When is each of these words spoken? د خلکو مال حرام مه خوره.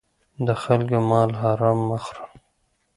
د 0.45 0.47
خلکو 0.63 0.97
مال 1.09 1.29
حرام 1.41 1.79
مه 1.87 1.97
خوره. 2.03 2.25